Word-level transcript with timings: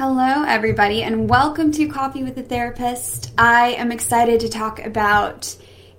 Hello, 0.00 0.44
everybody, 0.44 1.02
and 1.02 1.28
welcome 1.28 1.70
to 1.72 1.86
Coffee 1.86 2.24
with 2.24 2.38
a 2.38 2.42
Therapist. 2.42 3.32
I 3.36 3.72
am 3.72 3.92
excited 3.92 4.40
to 4.40 4.48
talk 4.48 4.82
about 4.82 5.54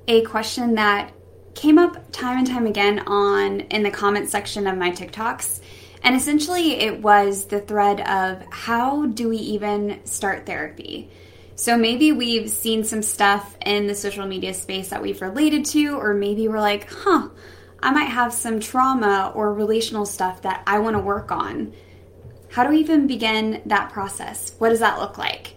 a 0.07 0.23
question 0.23 0.73
that 0.73 1.13
came 1.53 1.77
up 1.77 2.11
time 2.11 2.39
and 2.39 2.47
time 2.47 2.65
again 2.65 2.97
on 3.05 3.59
in 3.59 3.83
the 3.83 3.91
comment 3.91 4.27
section 4.27 4.65
of 4.65 4.75
my 4.75 4.89
TikToks. 4.89 5.61
And 6.01 6.15
essentially, 6.15 6.79
it 6.79 6.99
was 6.99 7.45
the 7.45 7.61
thread 7.61 8.01
of 8.01 8.43
how 8.49 9.05
do 9.05 9.29
we 9.29 9.37
even 9.37 10.03
start 10.03 10.47
therapy? 10.47 11.11
So 11.53 11.77
maybe 11.77 12.11
we've 12.11 12.49
seen 12.49 12.83
some 12.83 13.03
stuff 13.03 13.55
in 13.63 13.85
the 13.85 13.93
social 13.93 14.25
media 14.25 14.55
space 14.55 14.89
that 14.89 15.03
we've 15.03 15.21
related 15.21 15.63
to, 15.65 15.89
or 15.89 16.15
maybe 16.15 16.47
we're 16.47 16.59
like, 16.59 16.89
huh, 16.89 17.29
I 17.79 17.91
might 17.91 18.05
have 18.05 18.33
some 18.33 18.61
trauma 18.61 19.31
or 19.35 19.53
relational 19.53 20.07
stuff 20.07 20.41
that 20.41 20.63
I 20.65 20.79
want 20.79 20.95
to 20.95 21.03
work 21.03 21.31
on. 21.31 21.73
How 22.51 22.65
do 22.65 22.69
we 22.69 22.79
even 22.79 23.07
begin 23.07 23.61
that 23.67 23.91
process? 23.91 24.55
What 24.57 24.69
does 24.69 24.79
that 24.79 24.99
look 24.99 25.17
like? 25.17 25.55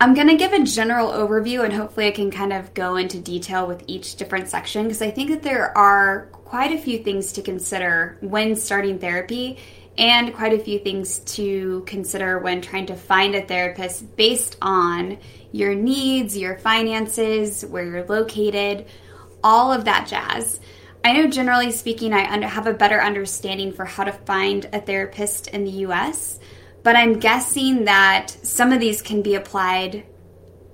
I'm 0.00 0.12
going 0.12 0.26
to 0.26 0.36
give 0.36 0.52
a 0.52 0.64
general 0.64 1.08
overview 1.10 1.62
and 1.62 1.72
hopefully 1.72 2.08
I 2.08 2.10
can 2.10 2.32
kind 2.32 2.52
of 2.52 2.74
go 2.74 2.96
into 2.96 3.20
detail 3.20 3.68
with 3.68 3.84
each 3.86 4.16
different 4.16 4.48
section 4.48 4.82
because 4.82 5.00
I 5.00 5.12
think 5.12 5.30
that 5.30 5.44
there 5.44 5.76
are 5.78 6.26
quite 6.32 6.72
a 6.72 6.78
few 6.78 6.98
things 6.98 7.32
to 7.34 7.42
consider 7.42 8.18
when 8.20 8.56
starting 8.56 8.98
therapy 8.98 9.58
and 9.96 10.34
quite 10.34 10.52
a 10.52 10.58
few 10.58 10.80
things 10.80 11.20
to 11.20 11.84
consider 11.86 12.40
when 12.40 12.60
trying 12.60 12.86
to 12.86 12.96
find 12.96 13.36
a 13.36 13.42
therapist 13.42 14.16
based 14.16 14.56
on 14.60 15.16
your 15.52 15.76
needs, 15.76 16.36
your 16.36 16.58
finances, 16.58 17.64
where 17.64 17.84
you're 17.84 18.04
located, 18.04 18.86
all 19.44 19.72
of 19.72 19.84
that 19.84 20.08
jazz. 20.08 20.58
I 21.04 21.12
know 21.12 21.28
generally 21.28 21.70
speaking, 21.70 22.14
I 22.14 22.32
under, 22.32 22.48
have 22.48 22.66
a 22.66 22.72
better 22.72 23.00
understanding 23.00 23.72
for 23.72 23.84
how 23.84 24.04
to 24.04 24.12
find 24.12 24.64
a 24.72 24.80
therapist 24.80 25.48
in 25.48 25.64
the 25.64 25.70
US, 25.86 26.40
but 26.82 26.96
I'm 26.96 27.18
guessing 27.18 27.84
that 27.84 28.30
some 28.42 28.72
of 28.72 28.80
these 28.80 29.02
can 29.02 29.20
be 29.20 29.34
applied 29.34 30.06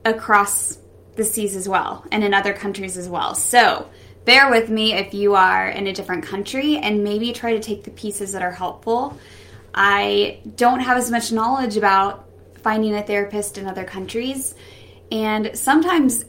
across 0.05 0.78
the 1.16 1.24
seas 1.24 1.56
as 1.56 1.68
well 1.68 2.05
and 2.12 2.22
in 2.22 2.32
other 2.32 2.52
countries 2.52 2.96
as 2.96 3.08
well. 3.08 3.34
So 3.34 3.90
bear 4.24 4.48
with 4.50 4.70
me 4.70 4.92
if 4.92 5.14
you 5.14 5.34
are 5.34 5.68
in 5.68 5.88
a 5.88 5.92
different 5.92 6.24
country 6.24 6.78
and 6.78 7.02
maybe 7.02 7.33
try 7.33 7.55
to 7.55 7.60
take 7.60 7.83
the 7.83 7.90
pieces 7.90 8.30
that 8.33 8.42
are 8.42 8.52
helpful. 8.52 9.18
I 9.74 10.42
don't 10.55 10.80
have 10.80 10.96
as 10.96 11.10
much 11.10 11.33
knowledge 11.33 11.77
about 11.77 12.28
finding 12.62 12.94
a 12.94 13.02
therapist 13.02 13.58
in 13.58 13.66
other 13.66 13.84
countries, 13.84 14.55
and 15.10 15.50
sometimes 15.55 16.24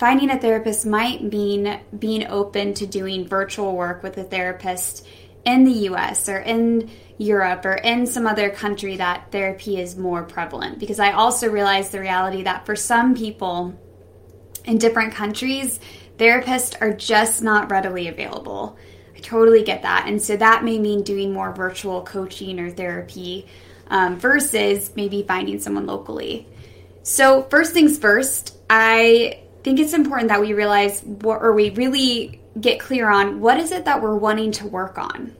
finding 0.00 0.30
a 0.30 0.40
therapist 0.40 0.86
might 0.86 1.22
mean 1.22 1.78
being 1.98 2.26
open 2.28 2.72
to 2.72 2.86
doing 2.86 3.28
virtual 3.28 3.76
work 3.76 4.02
with 4.02 4.16
a 4.16 4.24
therapist 4.24 5.06
in 5.44 5.64
the 5.64 5.90
US 5.90 6.26
or 6.26 6.38
in 6.38 6.90
Europe 7.18 7.66
or 7.66 7.74
in 7.74 8.06
some 8.06 8.26
other 8.26 8.48
country 8.48 8.96
that 8.96 9.30
therapy 9.30 9.78
is 9.78 9.98
more 9.98 10.22
prevalent. 10.22 10.78
Because 10.78 10.98
I 10.98 11.12
also 11.12 11.50
realize 11.50 11.90
the 11.90 12.00
reality 12.00 12.44
that 12.44 12.64
for 12.64 12.74
some 12.74 13.14
people 13.14 13.78
in 14.64 14.78
different 14.78 15.12
countries, 15.12 15.78
therapists 16.16 16.80
are 16.80 16.94
just 16.94 17.42
not 17.42 17.70
readily 17.70 18.08
available. 18.08 18.78
I 19.14 19.18
totally 19.18 19.64
get 19.64 19.82
that. 19.82 20.06
And 20.08 20.22
so 20.22 20.34
that 20.34 20.64
may 20.64 20.78
mean 20.78 21.02
doing 21.02 21.30
more 21.30 21.52
virtual 21.52 22.00
coaching 22.04 22.58
or 22.58 22.70
therapy 22.70 23.46
um, 23.88 24.18
versus 24.18 24.92
maybe 24.96 25.24
finding 25.28 25.60
someone 25.60 25.84
locally. 25.84 26.46
So, 27.02 27.42
first 27.44 27.74
things 27.74 27.98
first, 27.98 28.56
I 28.70 29.40
think 29.62 29.78
it's 29.78 29.94
important 29.94 30.28
that 30.28 30.40
we 30.40 30.52
realize 30.52 31.02
what, 31.02 31.42
or 31.42 31.52
we 31.52 31.70
really 31.70 32.40
get 32.60 32.80
clear 32.80 33.10
on 33.10 33.40
what 33.40 33.58
is 33.58 33.70
it 33.72 33.84
that 33.84 34.02
we're 34.02 34.16
wanting 34.16 34.52
to 34.52 34.66
work 34.66 34.98
on. 34.98 35.36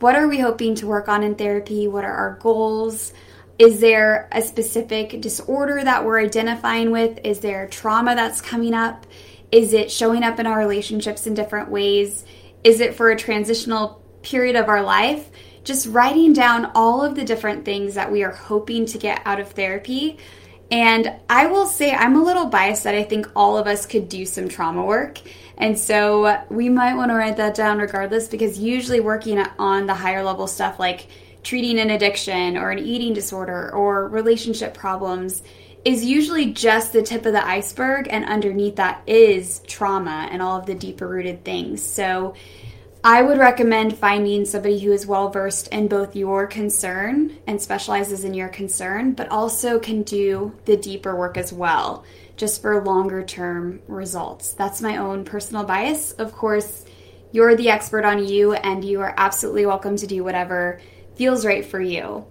What 0.00 0.14
are 0.14 0.28
we 0.28 0.38
hoping 0.38 0.74
to 0.76 0.86
work 0.86 1.08
on 1.08 1.22
in 1.22 1.36
therapy? 1.36 1.88
What 1.88 2.04
are 2.04 2.12
our 2.12 2.38
goals? 2.40 3.12
Is 3.58 3.80
there 3.80 4.28
a 4.32 4.42
specific 4.42 5.20
disorder 5.22 5.82
that 5.82 6.04
we're 6.04 6.20
identifying 6.20 6.90
with? 6.90 7.20
Is 7.24 7.40
there 7.40 7.66
trauma 7.68 8.14
that's 8.14 8.42
coming 8.42 8.74
up? 8.74 9.06
Is 9.50 9.72
it 9.72 9.90
showing 9.90 10.22
up 10.22 10.38
in 10.38 10.46
our 10.46 10.58
relationships 10.58 11.26
in 11.26 11.34
different 11.34 11.70
ways? 11.70 12.26
Is 12.62 12.80
it 12.80 12.94
for 12.94 13.10
a 13.10 13.16
transitional 13.16 14.02
period 14.22 14.56
of 14.56 14.68
our 14.68 14.82
life? 14.82 15.30
Just 15.64 15.86
writing 15.86 16.32
down 16.32 16.70
all 16.74 17.02
of 17.02 17.14
the 17.14 17.24
different 17.24 17.64
things 17.64 17.94
that 17.94 18.12
we 18.12 18.22
are 18.22 18.32
hoping 18.32 18.84
to 18.86 18.98
get 18.98 19.22
out 19.24 19.40
of 19.40 19.52
therapy 19.52 20.18
and 20.70 21.12
I 21.30 21.46
will 21.46 21.66
say 21.66 21.92
I'm 21.92 22.16
a 22.16 22.22
little 22.22 22.46
biased 22.46 22.84
that 22.84 22.94
I 22.94 23.04
think 23.04 23.28
all 23.36 23.56
of 23.56 23.66
us 23.66 23.86
could 23.86 24.08
do 24.08 24.26
some 24.26 24.48
trauma 24.48 24.84
work. 24.84 25.20
And 25.58 25.78
so 25.78 26.42
we 26.50 26.68
might 26.68 26.96
want 26.96 27.10
to 27.10 27.14
write 27.14 27.36
that 27.36 27.54
down 27.54 27.78
regardless 27.78 28.28
because 28.28 28.58
usually 28.58 29.00
working 29.00 29.38
on 29.58 29.86
the 29.86 29.94
higher 29.94 30.22
level 30.22 30.46
stuff 30.46 30.78
like 30.78 31.06
treating 31.42 31.78
an 31.78 31.90
addiction 31.90 32.56
or 32.56 32.70
an 32.70 32.78
eating 32.78 33.14
disorder 33.14 33.72
or 33.72 34.08
relationship 34.08 34.74
problems 34.74 35.42
is 35.84 36.04
usually 36.04 36.52
just 36.52 36.92
the 36.92 37.00
tip 37.00 37.24
of 37.24 37.32
the 37.32 37.46
iceberg 37.46 38.08
and 38.10 38.24
underneath 38.24 38.74
that 38.76 39.00
is 39.06 39.60
trauma 39.68 40.28
and 40.32 40.42
all 40.42 40.58
of 40.58 40.66
the 40.66 40.74
deeper 40.74 41.06
rooted 41.06 41.44
things. 41.44 41.80
So 41.80 42.34
I 43.08 43.22
would 43.22 43.38
recommend 43.38 43.96
finding 43.96 44.44
somebody 44.44 44.80
who 44.80 44.90
is 44.90 45.06
well 45.06 45.30
versed 45.30 45.68
in 45.68 45.86
both 45.86 46.16
your 46.16 46.44
concern 46.48 47.38
and 47.46 47.62
specializes 47.62 48.24
in 48.24 48.34
your 48.34 48.48
concern, 48.48 49.12
but 49.12 49.30
also 49.30 49.78
can 49.78 50.02
do 50.02 50.52
the 50.64 50.76
deeper 50.76 51.14
work 51.14 51.36
as 51.36 51.52
well, 51.52 52.04
just 52.36 52.60
for 52.60 52.82
longer 52.82 53.22
term 53.22 53.80
results. 53.86 54.54
That's 54.54 54.82
my 54.82 54.96
own 54.96 55.24
personal 55.24 55.62
bias. 55.62 56.10
Of 56.14 56.32
course, 56.32 56.84
you're 57.30 57.54
the 57.54 57.70
expert 57.70 58.04
on 58.04 58.26
you, 58.26 58.54
and 58.54 58.84
you 58.84 59.00
are 59.02 59.14
absolutely 59.16 59.66
welcome 59.66 59.94
to 59.98 60.06
do 60.08 60.24
whatever 60.24 60.80
feels 61.14 61.46
right 61.46 61.64
for 61.64 61.80
you. 61.80 62.26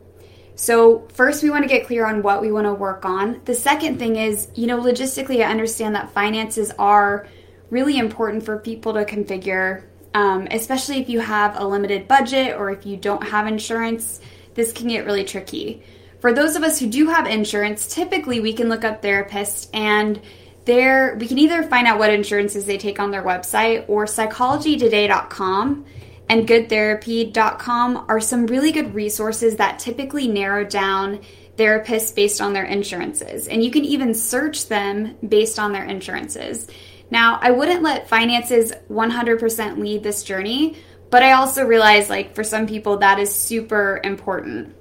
So, 0.56 1.08
first, 1.14 1.42
we 1.42 1.50
want 1.50 1.64
to 1.64 1.70
get 1.70 1.88
clear 1.88 2.06
on 2.06 2.22
what 2.22 2.42
we 2.42 2.52
want 2.52 2.68
to 2.68 2.74
work 2.74 3.06
on. 3.06 3.40
The 3.46 3.56
second 3.56 3.98
thing 3.98 4.18
is, 4.18 4.50
you 4.56 4.68
know, 4.68 4.82
logistically, 4.82 5.38
I 5.38 5.50
understand 5.50 5.96
that 5.96 6.12
finances 6.12 6.74
are 6.78 7.28
really 7.70 7.98
important 7.98 8.44
for 8.44 8.60
people 8.60 8.92
to 8.96 9.06
configure 9.06 9.86
um, 10.16 10.48
especially 10.50 11.02
if 11.02 11.10
you 11.10 11.20
have 11.20 11.60
a 11.60 11.68
limited 11.68 12.08
budget 12.08 12.56
or 12.56 12.72
if 12.72 12.86
you 12.86 12.96
don't 12.96 13.22
have 13.22 13.48
insurance. 13.48 14.22
This 14.54 14.72
can 14.72 14.88
get 14.88 15.06
really 15.06 15.26
tricky. 15.26 15.84
For 16.22 16.32
those 16.32 16.56
of 16.56 16.64
us 16.64 16.80
who 16.80 16.88
do 16.88 17.08
have 17.08 17.28
insurance, 17.28 17.94
typically 17.94 18.40
we 18.40 18.54
can 18.54 18.70
look 18.70 18.86
up 18.86 19.02
therapists 19.02 19.68
and 19.74 20.20
there 20.64 21.16
we 21.20 21.28
can 21.28 21.38
either 21.38 21.62
find 21.64 21.86
out 21.86 22.00
what 22.00 22.12
insurances 22.12 22.66
they 22.66 22.78
take 22.78 23.00
on 23.00 23.12
their 23.12 23.22
website 23.22 23.88
or 23.88 24.06
psychologytoday.com 24.06 25.86
and 26.30 26.48
goodtherapy.com 26.48 28.06
are 28.08 28.22
some 28.22 28.48
really 28.48 28.72
good 28.72 28.96
resources 28.96 29.58
that 29.58 29.80
typically 29.80 30.30
narrow 30.30 30.64
down 30.64 31.20
therapists 31.58 32.16
based 32.16 32.42
on 32.42 32.54
their 32.54 32.64
insurances. 32.64 33.48
And 33.48 33.64
you 33.64 33.70
can 33.70 33.84
even 33.84 34.14
search 34.14 34.68
them 34.68 35.18
based 35.28 35.60
on 35.60 35.74
their 35.74 35.84
insurances. 35.84 36.68
Now, 37.12 37.40
I 37.42 37.52
wouldn't 37.52 37.84
let 37.84 38.10
finances 38.10 38.74
100% 38.90 39.78
lead 39.78 40.04
this 40.04 40.24
journey, 40.24 40.78
but 41.10 41.24
I 41.24 41.34
also 41.34 41.64
realize, 41.66 42.10
like, 42.10 42.36
for 42.36 42.44
some 42.44 42.68
people, 42.68 42.98
that 42.98 43.20
is 43.20 43.34
super 43.34 44.02
important. 44.04 44.76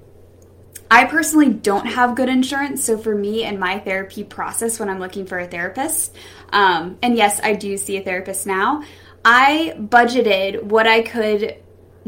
I 0.91 1.05
personally 1.07 1.51
don't 1.51 1.87
have 1.87 2.15
good 2.15 2.29
insurance, 2.29 2.85
so 2.85 2.97
for 2.97 3.15
me 3.15 3.45
and 3.45 3.59
my 3.59 3.79
therapy 3.79 4.25
process 4.25 4.79
when 4.79 4.89
I'm 4.89 5.01
looking 5.01 5.27
for 5.27 5.39
a 5.39 5.47
therapist, 5.47 6.15
um, 6.53 6.99
and 7.03 7.17
yes, 7.17 7.41
I 7.43 7.55
do 7.55 7.77
see 7.77 7.97
a 7.97 8.03
therapist 8.03 8.47
now, 8.47 8.85
I 9.25 9.75
budgeted 9.79 10.63
what 10.63 10.87
I 10.87 11.03
could 11.03 11.57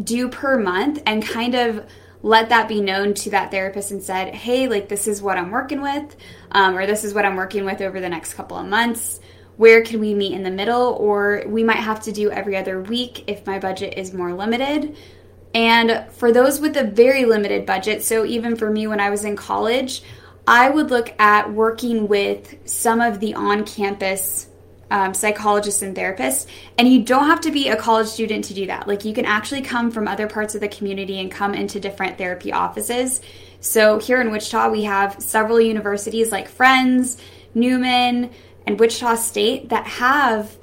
do 0.02 0.28
per 0.28 0.58
month 0.58 1.02
and 1.06 1.24
kind 1.26 1.54
of 1.54 1.86
let 2.22 2.50
that 2.50 2.68
be 2.68 2.80
known 2.80 3.14
to 3.14 3.30
that 3.30 3.50
therapist 3.50 3.90
and 3.90 4.02
said, 4.02 4.34
hey, 4.34 4.68
like, 4.68 4.88
this 4.88 5.06
is 5.06 5.22
what 5.22 5.38
I'm 5.38 5.50
working 5.50 5.80
with, 5.80 6.16
um, 6.52 6.76
or 6.76 6.86
this 6.86 7.04
is 7.04 7.14
what 7.14 7.24
I'm 7.24 7.36
working 7.36 7.64
with 7.64 7.80
over 7.80 8.00
the 8.00 8.08
next 8.08 8.34
couple 8.34 8.56
of 8.56 8.66
months 8.66 9.20
where 9.56 9.82
can 9.82 10.00
we 10.00 10.14
meet 10.14 10.32
in 10.32 10.42
the 10.42 10.50
middle 10.50 10.96
or 11.00 11.42
we 11.46 11.64
might 11.64 11.76
have 11.76 12.00
to 12.02 12.12
do 12.12 12.30
every 12.30 12.56
other 12.56 12.80
week 12.80 13.24
if 13.26 13.46
my 13.46 13.58
budget 13.58 13.94
is 13.96 14.12
more 14.12 14.32
limited. 14.32 14.96
And 15.54 16.04
for 16.12 16.32
those 16.32 16.60
with 16.60 16.76
a 16.76 16.84
very 16.84 17.24
limited 17.24 17.64
budget 17.64 18.02
so 18.02 18.24
even 18.24 18.56
for 18.56 18.70
me 18.70 18.86
when 18.86 19.00
i 19.00 19.08
was 19.08 19.24
in 19.24 19.36
college 19.36 20.02
i 20.46 20.68
would 20.68 20.90
look 20.90 21.14
at 21.18 21.50
working 21.50 22.08
with 22.08 22.56
some 22.68 23.00
of 23.00 23.20
the 23.20 23.34
on-campus 23.34 24.48
um, 24.90 25.14
psychologists 25.14 25.82
and 25.82 25.96
therapists. 25.96 26.46
And 26.78 26.88
you 26.88 27.02
don't 27.02 27.26
have 27.26 27.40
to 27.42 27.50
be 27.50 27.68
a 27.68 27.76
college 27.76 28.06
student 28.06 28.44
to 28.46 28.54
do 28.54 28.66
that. 28.66 28.86
Like 28.86 29.04
you 29.04 29.12
can 29.12 29.24
actually 29.24 29.62
come 29.62 29.90
from 29.90 30.06
other 30.06 30.28
parts 30.28 30.54
of 30.54 30.60
the 30.60 30.68
community 30.68 31.20
and 31.20 31.30
come 31.30 31.54
into 31.54 31.80
different 31.80 32.18
therapy 32.18 32.52
offices. 32.52 33.20
So 33.60 33.98
here 33.98 34.20
in 34.20 34.30
wichita 34.30 34.70
we 34.70 34.84
have 34.84 35.20
several 35.20 35.60
universities 35.60 36.30
like 36.30 36.48
friends 36.48 37.16
newman 37.54 38.30
and 38.66 38.78
Wichita 38.78 39.16
State 39.16 39.68
that 39.70 39.86
have 39.86 40.56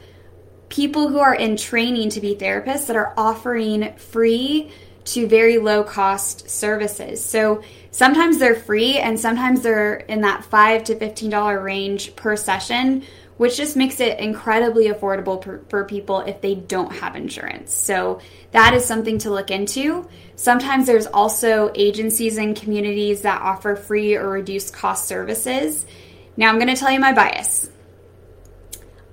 people 0.70 1.08
who 1.08 1.20
are 1.20 1.36
in 1.36 1.56
training 1.56 2.10
to 2.10 2.22
be 2.22 2.36
therapists 2.36 2.88
that 2.88 2.96
are 2.96 3.14
offering 3.16 3.94
free 3.96 4.72
to 5.06 5.28
very 5.28 5.58
low 5.58 5.84
cost 5.84 6.50
services. 6.50 7.24
So 7.24 7.62
sometimes 7.92 8.40
they're 8.40 8.56
free 8.56 8.98
and 8.98 9.20
sometimes 9.20 9.62
they're 9.62 9.96
in 9.96 10.22
that 10.22 10.46
5 10.46 10.86
to 10.86 10.96
$15 10.96 11.64
range 11.64 12.16
per 12.16 12.36
session 12.36 13.04
which 13.38 13.58
just 13.58 13.76
makes 13.76 14.00
it 14.00 14.20
incredibly 14.20 14.90
affordable 14.90 15.42
per, 15.42 15.62
for 15.70 15.86
people 15.86 16.22
if 16.22 16.42
they 16.42 16.56
don't 16.56 16.94
have 16.94 17.16
insurance. 17.16 17.74
So 17.74 18.22
that 18.52 18.74
is 18.74 18.86
something 18.86 19.18
to 19.20 19.32
look 19.32 19.52
into. 19.52 20.08
Sometimes 20.36 20.86
there's 20.86 21.08
also 21.08 21.72
agencies 21.76 22.38
and 22.38 22.56
communities 22.56 23.22
that 23.22 23.42
offer 23.42 23.76
free 23.76 24.16
or 24.16 24.30
reduced 24.30 24.74
cost 24.74 25.08
services. 25.08 25.86
Now 26.38 26.50
I'm 26.50 26.60
going 26.60 26.74
to 26.74 26.76
tell 26.76 26.92
you 26.92 27.00
my 27.00 27.14
bias. 27.14 27.70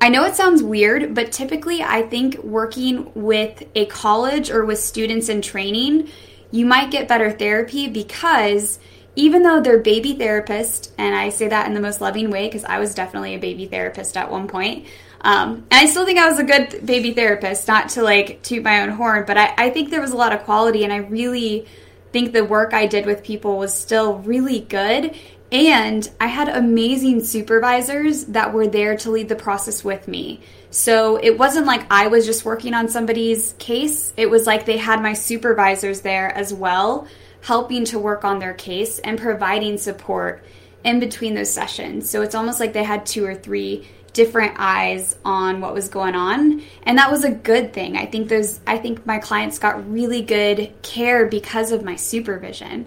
I 0.00 0.08
know 0.08 0.24
it 0.24 0.34
sounds 0.34 0.62
weird, 0.62 1.14
but 1.14 1.30
typically 1.30 1.82
I 1.82 2.02
think 2.02 2.38
working 2.42 3.12
with 3.14 3.64
a 3.74 3.84
college 3.86 4.50
or 4.50 4.64
with 4.64 4.78
students 4.78 5.28
in 5.28 5.42
training, 5.42 6.08
you 6.50 6.64
might 6.64 6.90
get 6.90 7.06
better 7.06 7.30
therapy 7.30 7.86
because 7.86 8.78
even 9.14 9.42
though 9.42 9.60
they're 9.60 9.78
baby 9.78 10.14
therapists, 10.14 10.90
and 10.96 11.14
I 11.14 11.28
say 11.28 11.48
that 11.48 11.66
in 11.66 11.74
the 11.74 11.80
most 11.80 12.00
loving 12.00 12.30
way 12.30 12.46
because 12.46 12.64
I 12.64 12.78
was 12.78 12.94
definitely 12.94 13.34
a 13.34 13.38
baby 13.38 13.66
therapist 13.66 14.16
at 14.16 14.30
one 14.30 14.48
point. 14.48 14.86
Um, 15.20 15.66
and 15.70 15.80
I 15.80 15.86
still 15.86 16.06
think 16.06 16.18
I 16.18 16.30
was 16.30 16.38
a 16.38 16.44
good 16.44 16.86
baby 16.86 17.12
therapist, 17.12 17.68
not 17.68 17.90
to 17.90 18.02
like 18.02 18.40
toot 18.42 18.62
my 18.62 18.80
own 18.80 18.90
horn, 18.90 19.24
but 19.26 19.36
I, 19.36 19.52
I 19.58 19.70
think 19.70 19.90
there 19.90 20.00
was 20.00 20.12
a 20.12 20.16
lot 20.16 20.32
of 20.32 20.44
quality, 20.44 20.84
and 20.84 20.92
I 20.92 20.98
really 20.98 21.66
think 22.12 22.32
the 22.32 22.44
work 22.44 22.72
I 22.72 22.86
did 22.86 23.04
with 23.04 23.22
people 23.22 23.58
was 23.58 23.74
still 23.74 24.18
really 24.18 24.60
good. 24.60 25.14
And 25.52 26.08
I 26.20 26.28
had 26.28 26.48
amazing 26.48 27.24
supervisors 27.24 28.24
that 28.26 28.52
were 28.52 28.68
there 28.68 28.96
to 28.98 29.10
lead 29.10 29.28
the 29.28 29.36
process 29.36 29.82
with 29.82 30.06
me. 30.06 30.40
So 30.70 31.16
it 31.16 31.36
wasn't 31.36 31.66
like 31.66 31.90
I 31.90 32.06
was 32.06 32.24
just 32.24 32.44
working 32.44 32.74
on 32.74 32.88
somebody's 32.88 33.54
case, 33.58 34.12
it 34.16 34.30
was 34.30 34.46
like 34.46 34.64
they 34.64 34.76
had 34.76 35.02
my 35.02 35.14
supervisors 35.14 36.02
there 36.02 36.28
as 36.30 36.54
well, 36.54 37.08
helping 37.40 37.84
to 37.86 37.98
work 37.98 38.24
on 38.24 38.38
their 38.38 38.54
case 38.54 39.00
and 39.00 39.18
providing 39.18 39.78
support 39.78 40.44
in 40.84 41.00
between 41.00 41.34
those 41.34 41.50
sessions. 41.50 42.08
So 42.08 42.22
it's 42.22 42.36
almost 42.36 42.60
like 42.60 42.72
they 42.72 42.84
had 42.84 43.04
two 43.04 43.24
or 43.24 43.34
three 43.34 43.88
different 44.12 44.54
eyes 44.58 45.16
on 45.24 45.60
what 45.60 45.74
was 45.74 45.88
going 45.88 46.14
on 46.14 46.62
and 46.82 46.98
that 46.98 47.10
was 47.10 47.22
a 47.24 47.30
good 47.30 47.72
thing 47.72 47.96
i 47.96 48.04
think 48.04 48.28
those 48.28 48.58
i 48.66 48.76
think 48.76 49.06
my 49.06 49.18
clients 49.18 49.58
got 49.58 49.88
really 49.88 50.20
good 50.20 50.72
care 50.82 51.26
because 51.26 51.70
of 51.70 51.84
my 51.84 51.94
supervision 51.94 52.86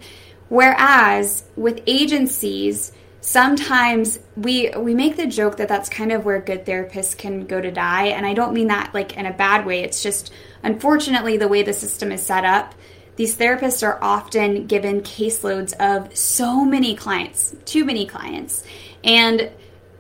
Whereas 0.54 1.46
with 1.56 1.82
agencies, 1.88 2.92
sometimes 3.22 4.20
we 4.38 4.70
we 4.78 4.94
make 4.94 5.16
the 5.16 5.26
joke 5.26 5.58
that 5.58 5.68
that's 5.68 5.90
kind 5.90 6.12
of 6.12 6.26
where 6.26 6.40
good 6.40 6.64
therapists 6.64 7.18
can 7.18 7.48
go 7.48 7.60
to 7.60 7.72
die, 7.72 8.10
and 8.10 8.24
I 8.24 8.36
don't 8.36 8.54
mean 8.54 8.68
that 8.68 8.94
like 8.94 9.18
in 9.18 9.26
a 9.26 9.34
bad 9.34 9.66
way. 9.66 9.82
It's 9.84 10.04
just 10.04 10.32
unfortunately 10.62 11.38
the 11.38 11.48
way 11.48 11.64
the 11.64 11.74
system 11.74 12.12
is 12.12 12.22
set 12.22 12.46
up. 12.46 12.76
These 13.16 13.36
therapists 13.36 13.82
are 13.82 13.98
often 14.00 14.68
given 14.68 15.02
caseloads 15.02 15.74
of 15.80 16.16
so 16.16 16.64
many 16.64 16.96
clients, 16.96 17.56
too 17.66 17.84
many 17.84 18.06
clients, 18.06 18.64
and 19.04 19.50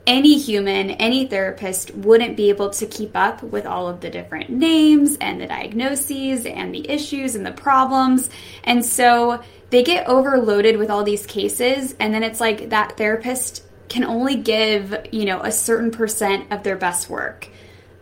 any 0.05 0.38
human, 0.38 0.91
any 0.91 1.25
therapist 1.25 1.95
wouldn't 1.95 2.38
be 2.38 2.50
able 2.50 2.69
to 2.71 2.85
keep 2.85 3.15
up 3.15 3.41
with 3.41 3.65
all 3.65 3.88
of 3.88 4.01
the 4.01 4.09
different 4.09 4.50
names 4.50 5.17
and 5.19 5.41
the 5.41 5.47
diagnoses 5.47 6.45
and 6.45 6.75
the 6.75 6.88
issues 6.89 7.35
and 7.35 7.45
the 7.45 7.53
problems. 7.53 8.29
And 8.65 8.85
so 8.85 9.41
they 9.74 9.81
get 9.81 10.08
overloaded 10.08 10.78
with 10.78 10.92
all 10.92 11.04
these 11.04 11.25
cases 11.25 11.96
and 12.00 12.14
then 12.14 12.22
it's 12.22 12.40
like 12.40 12.70
that 12.70 12.96
therapist 12.96 13.64
can 13.90 14.04
only 14.04 14.36
give, 14.36 14.96
you 15.12 15.25
know, 15.25 15.42
a 15.42 15.52
certain 15.52 15.90
percent 15.90 16.52
of 16.52 16.62
their 16.62 16.75
best 16.75 17.10
work. 17.10 17.50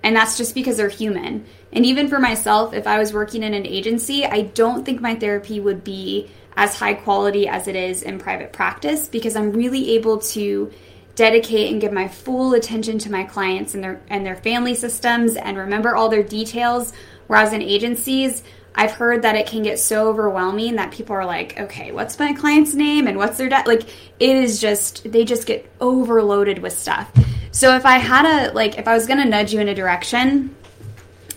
And 0.04 0.14
that's 0.14 0.36
just 0.36 0.54
because 0.54 0.76
they're 0.76 0.90
human. 0.90 1.46
And 1.72 1.86
even 1.86 2.10
for 2.10 2.20
myself, 2.20 2.74
if 2.74 2.88
I 2.88 3.00
was 3.00 3.14
working 3.14 3.42
in 3.42 3.54
an 3.54 3.66
agency, 3.66 4.26
I 4.26 4.42
don't 4.42 4.84
think 4.84 5.00
my 5.00 5.16
therapy 5.16 5.62
would 5.62 5.82
be 5.82 6.30
as 6.58 6.76
high 6.76 6.94
quality 6.94 7.48
as 7.48 7.70
it 7.70 7.78
is 7.78 8.04
in 8.04 8.20
private 8.20 8.52
practice 8.52 9.08
because 9.08 9.38
I'm 9.38 9.54
really 9.54 9.92
able 9.92 10.18
to 10.18 10.74
dedicate 11.16 11.72
and 11.72 11.80
give 11.80 11.94
my 11.94 12.10
full 12.10 12.54
attention 12.54 12.98
to 13.00 13.12
my 13.12 13.24
clients 13.24 13.76
and 13.76 13.84
their 13.84 14.02
and 14.10 14.26
their 14.26 14.36
family 14.36 14.76
systems 14.76 15.38
and 15.38 15.58
remember 15.58 15.96
all 15.96 16.10
their 16.10 16.24
details 16.24 16.92
whereas 17.28 17.54
in 17.54 17.62
agencies 17.62 18.44
I've 18.74 18.92
heard 18.92 19.24
that 19.24 19.36
it 19.36 19.48
can 19.48 19.64
get 19.64 19.80
so 19.80 20.08
overwhelming 20.08 20.76
that 20.78 20.92
people 20.92 21.16
are 21.16 21.26
like, 21.26 21.60
okay, 21.60 21.92
what's 21.92 22.18
my 22.18 22.34
client's 22.34 22.74
name 22.74 23.08
and 23.08 23.18
what's 23.18 23.38
their 23.38 23.50
debt? 23.50 23.68
Like, 23.68 23.84
it 24.20 24.36
is 24.36 24.62
just, 24.62 25.12
they 25.12 25.26
just 25.26 25.46
get 25.46 25.70
overloaded 25.82 26.60
with 26.60 26.78
stuff. 26.78 27.12
So 27.52 27.76
if 27.76 27.86
I 27.86 27.98
had 27.98 28.26
a, 28.26 28.54
like, 28.54 28.78
if 28.78 28.88
I 28.88 28.94
was 28.94 29.08
going 29.08 29.20
to 29.20 29.26
nudge 29.26 29.54
you 29.54 29.60
in 29.60 29.68
a 29.68 29.76
direction, 29.76 30.56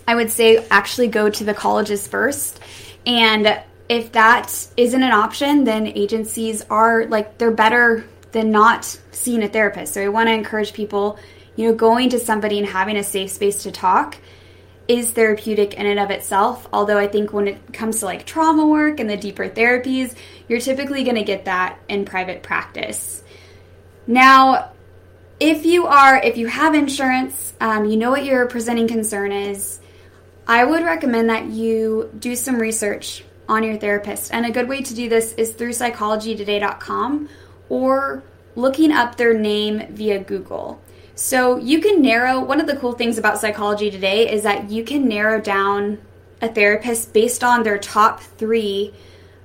I 0.07 0.15
would 0.15 0.31
say 0.31 0.65
actually 0.71 1.07
go 1.07 1.29
to 1.29 1.43
the 1.43 1.53
colleges 1.53 2.07
first. 2.07 2.61
And 3.05 3.61
if 3.89 4.13
that 4.13 4.67
isn't 4.77 5.03
an 5.03 5.11
option, 5.11 5.65
then 5.65 5.87
agencies 5.87 6.63
are 6.69 7.05
like, 7.07 7.37
they're 7.37 7.51
better 7.51 8.05
than 8.31 8.51
not 8.51 8.85
seeing 9.11 9.43
a 9.43 9.49
therapist. 9.49 9.93
So 9.93 10.03
I 10.03 10.07
want 10.09 10.27
to 10.27 10.33
encourage 10.33 10.73
people, 10.73 11.19
you 11.55 11.67
know, 11.67 11.75
going 11.75 12.09
to 12.09 12.19
somebody 12.19 12.59
and 12.59 12.67
having 12.67 12.97
a 12.97 13.03
safe 13.03 13.31
space 13.31 13.63
to 13.63 13.71
talk 13.71 14.17
is 14.87 15.11
therapeutic 15.11 15.73
in 15.73 15.85
and 15.85 15.99
of 15.99 16.11
itself. 16.11 16.67
Although 16.71 16.97
I 16.97 17.07
think 17.07 17.33
when 17.33 17.47
it 17.47 17.73
comes 17.73 17.99
to 17.99 18.05
like 18.05 18.25
trauma 18.25 18.67
work 18.67 18.99
and 18.99 19.09
the 19.09 19.17
deeper 19.17 19.49
therapies, 19.49 20.15
you're 20.47 20.59
typically 20.59 21.03
going 21.03 21.15
to 21.15 21.23
get 21.23 21.45
that 21.45 21.79
in 21.89 22.05
private 22.05 22.43
practice. 22.43 23.23
Now, 24.07 24.71
if 25.39 25.65
you 25.65 25.87
are, 25.87 26.17
if 26.17 26.37
you 26.37 26.47
have 26.47 26.75
insurance, 26.75 27.53
um, 27.59 27.85
you 27.85 27.97
know 27.97 28.11
what 28.11 28.23
your 28.23 28.45
presenting 28.47 28.87
concern 28.87 29.31
is, 29.31 29.79
I 30.47 30.63
would 30.63 30.83
recommend 30.83 31.29
that 31.29 31.47
you 31.47 32.11
do 32.17 32.35
some 32.35 32.57
research 32.57 33.23
on 33.49 33.63
your 33.63 33.77
therapist. 33.77 34.33
And 34.33 34.45
a 34.45 34.51
good 34.51 34.67
way 34.67 34.81
to 34.81 34.93
do 34.93 35.09
this 35.09 35.33
is 35.33 35.51
through 35.53 35.71
psychologytoday.com 35.71 37.29
or 37.69 38.23
looking 38.55 38.91
up 38.91 39.17
their 39.17 39.33
name 39.33 39.87
via 39.89 40.19
Google. 40.19 40.79
So 41.15 41.55
you 41.57 41.79
can 41.79 42.01
narrow, 42.01 42.41
one 42.41 42.59
of 42.59 42.67
the 42.67 42.75
cool 42.75 42.91
things 42.91 43.17
about 43.17 43.39
psychology 43.39 43.89
today 43.89 44.29
is 44.29 44.43
that 44.43 44.69
you 44.69 44.83
can 44.83 45.07
narrow 45.07 45.39
down 45.39 45.99
a 46.41 46.49
therapist 46.49 47.13
based 47.13 47.41
on 47.43 47.63
their 47.63 47.77
top 47.77 48.19
three 48.21 48.93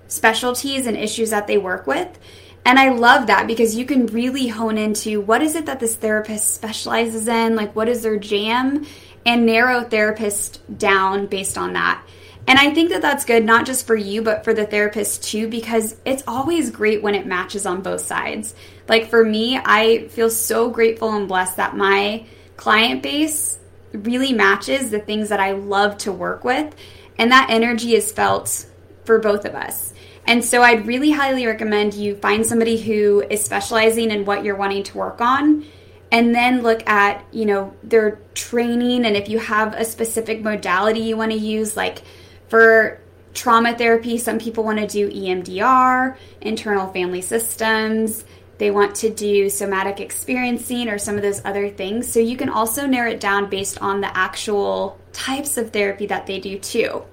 specialties 0.08 0.88
and 0.88 0.96
issues 0.96 1.30
that 1.30 1.46
they 1.46 1.58
work 1.58 1.86
with. 1.86 2.18
And 2.64 2.78
I 2.78 2.90
love 2.90 3.28
that 3.28 3.46
because 3.46 3.76
you 3.76 3.86
can 3.86 4.06
really 4.06 4.48
hone 4.48 4.76
into 4.76 5.20
what 5.20 5.42
is 5.42 5.54
it 5.54 5.66
that 5.66 5.80
this 5.80 5.94
therapist 5.94 6.54
specializes 6.54 7.28
in, 7.28 7.54
like 7.54 7.74
what 7.74 7.88
is 7.88 8.02
their 8.02 8.18
jam, 8.18 8.84
and 9.24 9.46
narrow 9.46 9.84
therapist 9.84 10.60
down 10.76 11.26
based 11.26 11.56
on 11.56 11.74
that. 11.74 12.02
And 12.46 12.58
I 12.58 12.72
think 12.74 12.90
that 12.90 13.02
that's 13.02 13.24
good, 13.24 13.44
not 13.44 13.66
just 13.66 13.86
for 13.86 13.94
you, 13.94 14.22
but 14.22 14.44
for 14.44 14.52
the 14.52 14.66
therapist 14.66 15.24
too, 15.24 15.48
because 15.48 15.96
it's 16.04 16.24
always 16.26 16.70
great 16.70 17.02
when 17.02 17.14
it 17.14 17.26
matches 17.26 17.66
on 17.66 17.82
both 17.82 18.00
sides. 18.00 18.54
Like 18.88 19.08
for 19.08 19.24
me, 19.24 19.58
I 19.58 20.08
feel 20.08 20.30
so 20.30 20.70
grateful 20.70 21.12
and 21.14 21.28
blessed 21.28 21.58
that 21.58 21.76
my 21.76 22.24
client 22.56 23.02
base 23.02 23.58
really 23.92 24.32
matches 24.32 24.90
the 24.90 25.00
things 25.00 25.28
that 25.28 25.40
I 25.40 25.52
love 25.52 25.98
to 25.98 26.12
work 26.12 26.44
with. 26.44 26.74
And 27.18 27.30
that 27.32 27.50
energy 27.50 27.94
is 27.94 28.10
felt 28.10 28.66
for 29.04 29.18
both 29.18 29.44
of 29.44 29.54
us. 29.54 29.92
And 30.26 30.44
so 30.44 30.62
I'd 30.62 30.86
really 30.86 31.10
highly 31.10 31.46
recommend 31.46 31.94
you 31.94 32.16
find 32.16 32.46
somebody 32.46 32.80
who 32.80 33.24
is 33.30 33.44
specializing 33.44 34.10
in 34.10 34.24
what 34.24 34.44
you're 34.44 34.56
wanting 34.56 34.82
to 34.84 34.98
work 34.98 35.20
on 35.20 35.64
and 36.12 36.34
then 36.34 36.62
look 36.62 36.86
at, 36.88 37.24
you 37.32 37.46
know, 37.46 37.74
their 37.82 38.20
training 38.34 39.04
and 39.04 39.16
if 39.16 39.28
you 39.28 39.38
have 39.38 39.74
a 39.74 39.84
specific 39.84 40.42
modality 40.42 41.00
you 41.00 41.16
want 41.16 41.32
to 41.32 41.38
use 41.38 41.76
like 41.76 42.02
for 42.50 43.00
trauma 43.32 43.78
therapy, 43.78 44.18
some 44.18 44.38
people 44.38 44.64
want 44.64 44.78
to 44.80 44.86
do 44.86 45.08
EMDR, 45.08 46.16
internal 46.40 46.92
family 46.92 47.22
systems. 47.22 48.24
They 48.58 48.70
want 48.70 48.96
to 48.96 49.08
do 49.08 49.48
somatic 49.48 50.00
experiencing 50.00 50.88
or 50.88 50.98
some 50.98 51.16
of 51.16 51.22
those 51.22 51.42
other 51.46 51.70
things. 51.70 52.12
So 52.12 52.20
you 52.20 52.36
can 52.36 52.50
also 52.50 52.86
narrow 52.86 53.12
it 53.12 53.20
down 53.20 53.48
based 53.48 53.80
on 53.80 54.02
the 54.02 54.14
actual 54.14 54.98
types 55.12 55.56
of 55.56 55.70
therapy 55.70 56.06
that 56.06 56.26
they 56.26 56.40
do 56.40 56.58
too. 56.58 57.04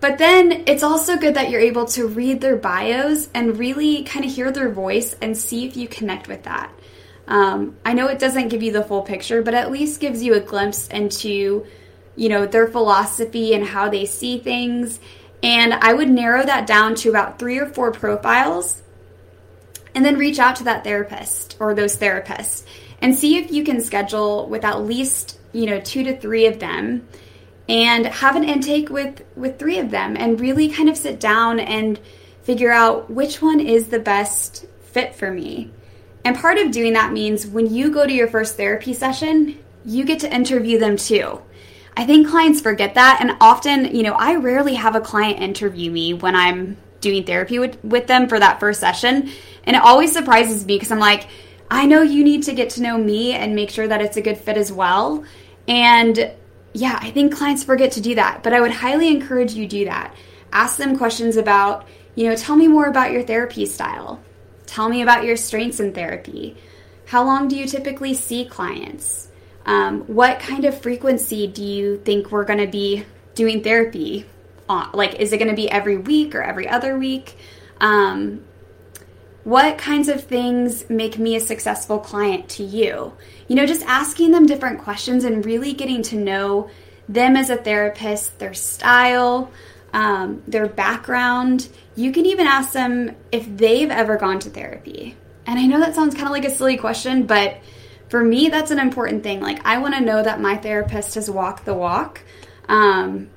But 0.00 0.18
then 0.18 0.64
it's 0.66 0.82
also 0.82 1.16
good 1.16 1.34
that 1.34 1.48
you're 1.48 1.60
able 1.60 1.86
to 1.86 2.06
read 2.06 2.40
their 2.40 2.56
bios 2.56 3.28
and 3.34 3.58
really 3.58 4.04
kind 4.04 4.24
of 4.24 4.30
hear 4.30 4.52
their 4.52 4.68
voice 4.68 5.16
and 5.20 5.36
see 5.36 5.66
if 5.66 5.76
you 5.76 5.88
connect 5.88 6.28
with 6.28 6.42
that. 6.42 6.72
Um, 7.26 7.76
I 7.84 7.92
know 7.94 8.08
it 8.08 8.18
doesn't 8.18 8.48
give 8.48 8.62
you 8.62 8.72
the 8.72 8.84
full 8.84 9.02
picture, 9.02 9.42
but 9.42 9.54
at 9.54 9.70
least 9.70 10.00
gives 10.00 10.22
you 10.22 10.34
a 10.34 10.40
glimpse 10.40 10.88
into 10.88 11.64
you 12.16 12.28
know, 12.28 12.46
their 12.46 12.66
philosophy 12.66 13.54
and 13.54 13.64
how 13.64 13.88
they 13.88 14.04
see 14.04 14.38
things. 14.38 15.00
And 15.42 15.74
I 15.74 15.92
would 15.92 16.10
narrow 16.10 16.44
that 16.44 16.66
down 16.66 16.94
to 16.96 17.10
about 17.10 17.38
three 17.38 17.58
or 17.58 17.66
four 17.66 17.92
profiles 17.92 18.82
and 19.94 20.04
then 20.04 20.16
reach 20.16 20.38
out 20.38 20.56
to 20.56 20.64
that 20.64 20.84
therapist 20.84 21.56
or 21.58 21.74
those 21.74 21.96
therapists 21.96 22.64
and 23.00 23.16
see 23.16 23.36
if 23.36 23.50
you 23.50 23.64
can 23.64 23.80
schedule 23.80 24.48
with 24.48 24.64
at 24.64 24.82
least, 24.82 25.38
you 25.52 25.66
know, 25.66 25.80
two 25.80 26.04
to 26.04 26.16
three 26.16 26.46
of 26.46 26.60
them 26.60 27.06
and 27.68 28.06
have 28.06 28.36
an 28.36 28.44
intake 28.44 28.88
with 28.88 29.22
with 29.36 29.58
three 29.58 29.78
of 29.78 29.90
them 29.90 30.16
and 30.16 30.40
really 30.40 30.68
kind 30.68 30.88
of 30.88 30.96
sit 30.96 31.18
down 31.20 31.60
and 31.60 31.98
figure 32.42 32.72
out 32.72 33.10
which 33.10 33.40
one 33.40 33.60
is 33.60 33.88
the 33.88 33.98
best 33.98 34.66
fit 34.82 35.14
for 35.14 35.30
me. 35.30 35.70
And 36.24 36.36
part 36.36 36.58
of 36.58 36.70
doing 36.70 36.92
that 36.92 37.12
means 37.12 37.46
when 37.46 37.72
you 37.72 37.90
go 37.90 38.06
to 38.06 38.12
your 38.12 38.28
first 38.28 38.56
therapy 38.56 38.94
session, 38.94 39.58
you 39.84 40.04
get 40.04 40.20
to 40.20 40.32
interview 40.32 40.78
them 40.78 40.96
too. 40.96 41.40
I 41.96 42.04
think 42.04 42.28
clients 42.28 42.60
forget 42.60 42.94
that. 42.94 43.18
And 43.20 43.36
often, 43.40 43.94
you 43.94 44.02
know, 44.02 44.14
I 44.14 44.36
rarely 44.36 44.74
have 44.74 44.94
a 44.94 45.00
client 45.00 45.40
interview 45.40 45.90
me 45.90 46.14
when 46.14 46.34
I'm 46.34 46.76
doing 47.00 47.24
therapy 47.24 47.58
with, 47.58 47.82
with 47.84 48.06
them 48.06 48.28
for 48.28 48.38
that 48.38 48.60
first 48.60 48.80
session. 48.80 49.30
And 49.64 49.76
it 49.76 49.82
always 49.82 50.12
surprises 50.12 50.64
me 50.64 50.76
because 50.76 50.90
I'm 50.90 50.98
like, 50.98 51.26
I 51.70 51.86
know 51.86 52.02
you 52.02 52.24
need 52.24 52.44
to 52.44 52.54
get 52.54 52.70
to 52.70 52.82
know 52.82 52.98
me 52.98 53.32
and 53.32 53.54
make 53.54 53.70
sure 53.70 53.88
that 53.88 54.00
it's 54.00 54.16
a 54.16 54.22
good 54.22 54.38
fit 54.38 54.56
as 54.56 54.72
well. 54.72 55.24
And 55.68 56.32
yeah, 56.72 56.98
I 57.00 57.10
think 57.10 57.34
clients 57.34 57.64
forget 57.64 57.92
to 57.92 58.00
do 58.00 58.14
that, 58.14 58.42
but 58.42 58.52
I 58.52 58.60
would 58.60 58.70
highly 58.70 59.08
encourage 59.08 59.52
you 59.52 59.66
do 59.66 59.84
that. 59.86 60.14
Ask 60.52 60.78
them 60.78 60.96
questions 60.96 61.36
about, 61.36 61.86
you 62.14 62.28
know, 62.28 62.36
tell 62.36 62.56
me 62.56 62.68
more 62.68 62.86
about 62.86 63.10
your 63.10 63.22
therapy 63.22 63.66
style. 63.66 64.20
Tell 64.66 64.88
me 64.88 65.02
about 65.02 65.24
your 65.24 65.36
strengths 65.36 65.80
in 65.80 65.92
therapy. 65.92 66.56
How 67.06 67.24
long 67.24 67.48
do 67.48 67.56
you 67.56 67.66
typically 67.66 68.14
see 68.14 68.44
clients? 68.44 69.28
Um, 69.64 70.02
what 70.02 70.40
kind 70.40 70.64
of 70.64 70.80
frequency 70.80 71.46
do 71.46 71.62
you 71.62 71.98
think 71.98 72.30
we're 72.30 72.44
going 72.44 72.58
to 72.58 72.66
be 72.66 73.04
doing 73.34 73.62
therapy 73.62 74.26
on? 74.68 74.90
Like, 74.92 75.16
is 75.16 75.32
it 75.32 75.38
going 75.38 75.50
to 75.50 75.56
be 75.56 75.70
every 75.70 75.96
week 75.96 76.34
or 76.34 76.42
every 76.42 76.68
other 76.68 76.98
week? 76.98 77.36
Um, 77.80 78.42
what 79.44 79.76
kinds 79.76 80.08
of 80.08 80.22
things 80.22 80.88
make 80.88 81.18
me 81.18 81.36
a 81.36 81.40
successful 81.40 81.98
client 81.98 82.48
to 82.50 82.62
you? 82.62 83.12
You 83.48 83.56
know, 83.56 83.66
just 83.66 83.82
asking 83.82 84.30
them 84.30 84.46
different 84.46 84.80
questions 84.80 85.24
and 85.24 85.44
really 85.44 85.72
getting 85.72 86.02
to 86.04 86.16
know 86.16 86.70
them 87.08 87.36
as 87.36 87.50
a 87.50 87.56
therapist, 87.56 88.38
their 88.38 88.54
style, 88.54 89.50
um, 89.92 90.42
their 90.46 90.68
background. 90.68 91.68
You 91.96 92.12
can 92.12 92.24
even 92.26 92.46
ask 92.46 92.72
them 92.72 93.16
if 93.32 93.56
they've 93.56 93.90
ever 93.90 94.16
gone 94.16 94.38
to 94.40 94.50
therapy. 94.50 95.16
And 95.44 95.58
I 95.58 95.66
know 95.66 95.80
that 95.80 95.94
sounds 95.94 96.14
kind 96.14 96.26
of 96.26 96.32
like 96.32 96.44
a 96.44 96.50
silly 96.50 96.76
question, 96.76 97.26
but 97.26 97.58
for 98.12 98.22
me, 98.22 98.50
that's 98.50 98.70
an 98.70 98.78
important 98.78 99.22
thing. 99.22 99.40
Like, 99.40 99.64
I 99.64 99.78
want 99.78 99.94
to 99.94 100.00
know 100.02 100.22
that 100.22 100.38
my 100.38 100.58
therapist 100.58 101.14
has 101.14 101.30
walked 101.30 101.64
the 101.64 101.72
walk. 101.72 102.20
Um, 102.68 103.30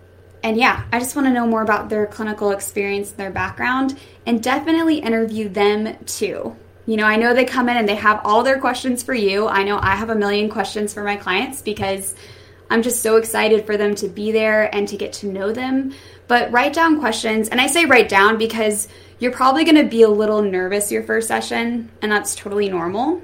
and 0.44 0.58
yeah, 0.58 0.84
I 0.92 1.00
just 1.00 1.16
want 1.16 1.30
to 1.30 1.34
know 1.34 1.48
more 1.48 1.62
about 1.62 1.88
their 1.88 2.06
clinical 2.06 2.52
experience, 2.52 3.12
their 3.12 3.32
background, 3.32 3.98
and 4.26 4.44
definitely 4.44 4.98
interview 4.98 5.48
them 5.48 5.96
too. 6.04 6.58
You 6.88 6.98
know, 6.98 7.06
I 7.06 7.16
know 7.16 7.34
they 7.34 7.46
come 7.46 7.70
in 7.70 7.78
and 7.78 7.88
they 7.88 7.96
have 7.96 8.20
all 8.26 8.44
their 8.44 8.60
questions 8.60 9.02
for 9.02 9.14
you. 9.14 9.48
I 9.48 9.64
know 9.64 9.80
I 9.82 9.96
have 9.96 10.10
a 10.10 10.16
million 10.16 10.50
questions 10.50 10.94
for 10.94 11.06
my 11.06 11.16
clients 11.16 11.62
because 11.62 12.14
I'm 12.70 12.82
just 12.82 13.02
so 13.02 13.16
excited 13.16 13.66
for 13.66 13.78
them 13.78 13.96
to 13.96 14.10
be 14.10 14.34
there 14.34 14.76
and 14.76 14.90
to 14.90 14.98
get 14.98 15.14
to 15.14 15.28
know 15.28 15.54
them. 15.54 15.94
But 16.28 16.52
write 16.52 16.74
down 16.74 17.00
questions, 17.00 17.48
and 17.48 17.62
I 17.62 17.68
say 17.68 17.86
write 17.86 18.10
down 18.10 18.38
because 18.38 18.90
you're 19.20 19.32
probably 19.32 19.64
going 19.64 19.82
to 19.82 19.90
be 19.90 20.02
a 20.02 20.10
little 20.10 20.42
nervous 20.42 20.92
your 20.92 21.04
first 21.04 21.30
session, 21.30 21.90
and 22.02 22.12
that's 22.12 22.36
totally 22.36 22.68
normal. 22.68 23.22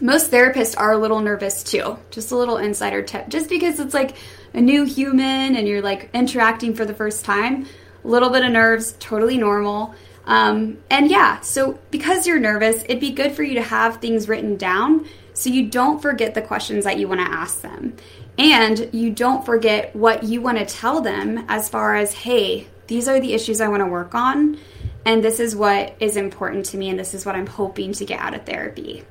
Most 0.00 0.30
therapists 0.30 0.74
are 0.78 0.92
a 0.92 0.98
little 0.98 1.20
nervous 1.20 1.62
too. 1.62 1.98
Just 2.10 2.32
a 2.32 2.36
little 2.36 2.56
insider 2.56 3.02
tip. 3.02 3.28
Just 3.28 3.48
because 3.48 3.78
it's 3.80 3.94
like 3.94 4.16
a 4.52 4.60
new 4.60 4.84
human 4.84 5.56
and 5.56 5.68
you're 5.68 5.82
like 5.82 6.10
interacting 6.12 6.74
for 6.74 6.84
the 6.84 6.94
first 6.94 7.24
time, 7.24 7.66
a 8.04 8.08
little 8.08 8.30
bit 8.30 8.44
of 8.44 8.52
nerves, 8.52 8.96
totally 8.98 9.38
normal. 9.38 9.94
Um, 10.26 10.78
and 10.90 11.10
yeah, 11.10 11.40
so 11.40 11.78
because 11.90 12.26
you're 12.26 12.40
nervous, 12.40 12.82
it'd 12.84 13.00
be 13.00 13.12
good 13.12 13.32
for 13.32 13.42
you 13.42 13.54
to 13.54 13.62
have 13.62 13.98
things 13.98 14.28
written 14.28 14.56
down 14.56 15.06
so 15.32 15.50
you 15.50 15.68
don't 15.68 16.00
forget 16.00 16.34
the 16.34 16.42
questions 16.42 16.84
that 16.84 16.98
you 16.98 17.08
want 17.08 17.20
to 17.20 17.26
ask 17.26 17.60
them. 17.60 17.96
And 18.38 18.90
you 18.92 19.10
don't 19.10 19.44
forget 19.44 19.94
what 19.94 20.24
you 20.24 20.40
want 20.40 20.58
to 20.58 20.66
tell 20.66 21.00
them 21.00 21.44
as 21.48 21.68
far 21.68 21.94
as, 21.96 22.12
hey, 22.12 22.66
these 22.86 23.08
are 23.08 23.20
the 23.20 23.32
issues 23.32 23.60
I 23.60 23.68
want 23.68 23.80
to 23.80 23.86
work 23.86 24.14
on, 24.14 24.58
and 25.04 25.22
this 25.22 25.40
is 25.40 25.54
what 25.54 25.96
is 26.00 26.16
important 26.16 26.66
to 26.66 26.76
me, 26.76 26.88
and 26.88 26.98
this 26.98 27.14
is 27.14 27.24
what 27.24 27.34
I'm 27.34 27.46
hoping 27.46 27.92
to 27.94 28.04
get 28.04 28.20
out 28.20 28.34
of 28.34 28.44
therapy. 28.44 29.04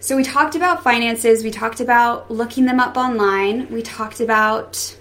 So, 0.00 0.16
we 0.16 0.22
talked 0.22 0.54
about 0.54 0.84
finances, 0.84 1.42
we 1.42 1.50
talked 1.50 1.80
about 1.80 2.30
looking 2.30 2.66
them 2.66 2.78
up 2.78 2.96
online, 2.96 3.70
we 3.70 3.82
talked 3.82 4.20
about 4.20 4.96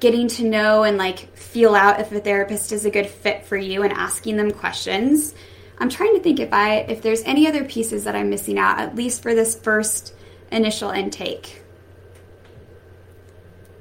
getting 0.00 0.28
to 0.28 0.44
know 0.44 0.84
and 0.84 0.96
like 0.96 1.36
feel 1.36 1.74
out 1.74 2.00
if 2.00 2.12
a 2.12 2.20
therapist 2.20 2.72
is 2.72 2.84
a 2.84 2.90
good 2.90 3.08
fit 3.08 3.44
for 3.44 3.56
you 3.56 3.82
and 3.82 3.92
asking 3.92 4.36
them 4.36 4.50
questions. 4.50 5.34
I'm 5.78 5.88
trying 5.88 6.14
to 6.14 6.20
think 6.20 6.40
if 6.40 6.52
I 6.52 6.78
if 6.80 7.02
there's 7.02 7.22
any 7.22 7.46
other 7.46 7.64
pieces 7.64 8.04
that 8.04 8.14
I'm 8.14 8.30
missing 8.30 8.58
out 8.58 8.78
at 8.78 8.94
least 8.94 9.22
for 9.22 9.34
this 9.34 9.58
first 9.58 10.14
initial 10.50 10.90
intake. 10.90 11.62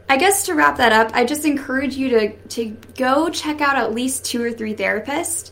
I 0.10 0.18
guess 0.18 0.46
to 0.46 0.54
wrap 0.54 0.78
that 0.78 0.94
up, 0.94 1.12
I 1.14 1.26
just 1.26 1.46
encourage 1.46 1.96
you 1.96 2.10
to 2.10 2.36
to 2.36 2.78
go 2.96 3.30
check 3.30 3.62
out 3.62 3.78
at 3.78 3.94
least 3.94 4.26
two 4.26 4.44
or 4.44 4.52
three 4.52 4.76
therapists 4.76 5.52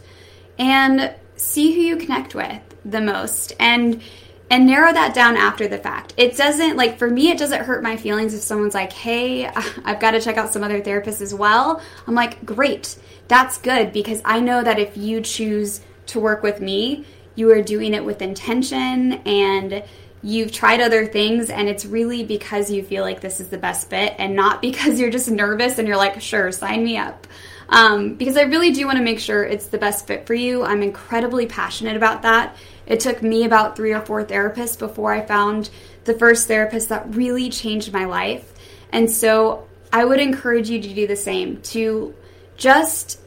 and 0.57 1.13
see 1.35 1.73
who 1.73 1.81
you 1.81 1.97
connect 1.97 2.33
with 2.33 2.61
the 2.85 3.01
most 3.01 3.53
and 3.59 4.01
and 4.49 4.65
narrow 4.65 4.93
that 4.93 5.13
down 5.13 5.37
after 5.37 5.67
the 5.67 5.77
fact. 5.77 6.13
It 6.17 6.37
doesn't 6.37 6.77
like 6.77 6.97
for 6.97 7.09
me 7.09 7.29
it 7.29 7.37
doesn't 7.37 7.65
hurt 7.65 7.81
my 7.81 7.97
feelings 7.97 8.33
if 8.33 8.41
someone's 8.41 8.75
like, 8.75 8.93
"Hey, 8.93 9.45
I've 9.85 9.99
got 9.99 10.11
to 10.11 10.21
check 10.21 10.37
out 10.37 10.53
some 10.53 10.63
other 10.63 10.81
therapists 10.81 11.21
as 11.21 11.33
well." 11.33 11.81
I'm 12.07 12.15
like, 12.15 12.45
"Great. 12.45 12.97
That's 13.27 13.57
good 13.57 13.91
because 13.91 14.21
I 14.23 14.39
know 14.39 14.63
that 14.63 14.77
if 14.77 14.95
you 14.95 15.21
choose 15.21 15.81
to 16.07 16.19
work 16.19 16.43
with 16.43 16.61
me, 16.61 17.05
you 17.35 17.51
are 17.51 17.61
doing 17.61 17.93
it 17.93 18.05
with 18.05 18.21
intention 18.21 19.13
and 19.25 19.83
you've 20.21 20.51
tried 20.51 20.81
other 20.81 21.05
things 21.05 21.49
and 21.49 21.67
it's 21.67 21.85
really 21.85 22.23
because 22.23 22.71
you 22.71 22.83
feel 22.83 23.03
like 23.03 23.21
this 23.21 23.39
is 23.39 23.49
the 23.49 23.57
best 23.57 23.89
fit 23.89 24.15
and 24.17 24.35
not 24.35 24.61
because 24.61 24.99
you're 24.99 25.11
just 25.11 25.29
nervous 25.29 25.77
and 25.77 25.87
you're 25.87 25.97
like, 25.97 26.19
sure, 26.21 26.51
sign 26.51 26.83
me 26.83 26.97
up. 26.97 27.27
Um, 27.69 28.15
because 28.15 28.37
I 28.37 28.43
really 28.43 28.71
do 28.71 28.85
want 28.85 28.97
to 28.97 29.03
make 29.03 29.19
sure 29.19 29.43
it's 29.43 29.67
the 29.67 29.77
best 29.77 30.07
fit 30.07 30.27
for 30.27 30.33
you. 30.33 30.63
I'm 30.63 30.83
incredibly 30.83 31.47
passionate 31.47 31.97
about 31.97 32.21
that. 32.21 32.55
It 32.85 32.99
took 32.99 33.23
me 33.23 33.45
about 33.45 33.75
three 33.75 33.93
or 33.93 34.01
four 34.01 34.23
therapists 34.23 34.77
before 34.77 35.11
I 35.13 35.25
found 35.25 35.69
the 36.03 36.13
first 36.13 36.47
therapist 36.47 36.89
that 36.89 37.15
really 37.15 37.49
changed 37.49 37.91
my 37.91 38.05
life. 38.05 38.53
And 38.91 39.09
so 39.09 39.67
I 39.91 40.05
would 40.05 40.19
encourage 40.19 40.69
you 40.69 40.81
to 40.81 40.93
do 40.93 41.07
the 41.07 41.15
same, 41.15 41.61
to 41.63 42.13
just 42.57 43.19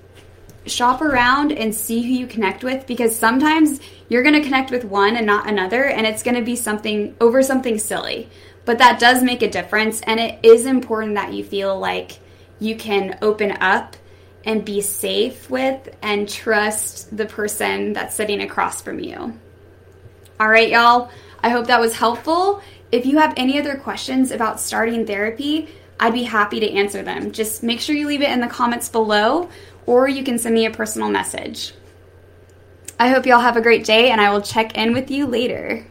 shop 0.67 1.01
around 1.01 1.53
and 1.53 1.75
see 1.75 2.03
who 2.03 2.13
you 2.13 2.27
connect 2.27 2.63
with 2.63 2.87
because 2.87 3.17
sometimes 3.17 3.81
you're 4.09 4.23
going 4.23 4.35
to 4.35 4.43
connect 4.43 4.71
with 4.71 4.85
one 4.85 5.17
and 5.17 5.27
not 5.27 5.49
another 5.49 5.85
and 5.85 6.07
it's 6.07 6.23
going 6.23 6.37
to 6.37 6.43
be 6.43 6.57
something 6.57 7.17
over 7.21 7.43
something 7.43 7.79
silly. 7.79 8.29
But 8.65 8.79
that 8.79 9.01
does 9.01 9.23
make 9.23 9.43
a 9.43 9.51
difference 9.51 10.01
and 10.03 10.21
it 10.21 10.39
is 10.43 10.67
important 10.67 11.15
that 11.15 11.33
you 11.33 11.43
feel 11.43 11.79
like 11.79 12.19
you 12.61 12.77
can 12.77 13.19
open 13.23 13.57
up 13.61 13.97
and 14.45 14.65
be 14.65 14.81
safe 14.81 15.51
with 15.51 15.97
and 16.03 16.29
trust 16.29 17.17
the 17.17 17.27
person 17.27 17.93
that's 17.93 18.15
sitting 18.15 18.41
across 18.41 18.81
from 18.81 19.01
you. 19.01 19.39
All 20.41 20.49
right, 20.49 20.71
y'all. 20.71 21.11
I 21.43 21.51
hope 21.51 21.67
that 21.67 21.81
was 21.81 21.95
helpful. 21.95 22.63
If 22.91 23.07
you 23.07 23.19
have 23.19 23.35
any 23.37 23.59
other 23.59 23.77
questions 23.77 24.31
about 24.31 24.61
starting 24.61 25.07
therapy, 25.07 25.69
I'd 26.01 26.15
be 26.15 26.23
happy 26.23 26.61
to 26.61 26.73
answer 26.73 27.03
them. 27.03 27.33
Just 27.33 27.63
make 27.63 27.81
sure 27.81 27.95
you 27.95 28.07
leave 28.07 28.23
it 28.23 28.31
in 28.31 28.41
the 28.41 28.47
comments 28.47 28.89
below 28.89 29.49
or 29.87 30.07
you 30.07 30.23
can 30.23 30.39
send 30.39 30.55
me 30.55 30.67
a 30.67 30.71
personal 30.71 31.09
message. 31.09 31.73
I 33.01 33.09
hope 33.09 33.27
y'all 33.27 33.41
have 33.41 33.57
a 33.57 33.63
great 33.63 33.85
day, 33.85 34.11
and 34.11 34.21
I 34.21 34.31
will 34.31 34.43
check 34.43 34.77
in 34.77 34.93
with 34.93 35.11
you 35.11 35.27
later. 35.27 35.87